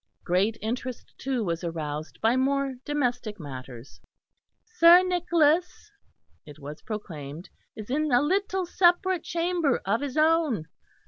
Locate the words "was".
1.43-1.63, 6.57-6.81